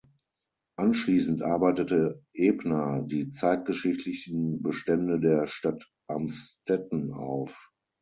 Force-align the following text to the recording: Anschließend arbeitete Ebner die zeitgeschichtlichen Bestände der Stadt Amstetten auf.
Anschließend 0.79 1.43
arbeitete 1.43 2.23
Ebner 2.33 3.03
die 3.05 3.29
zeitgeschichtlichen 3.29 4.59
Bestände 4.63 5.19
der 5.19 5.45
Stadt 5.45 5.87
Amstetten 6.09 7.13
auf. 7.13 7.71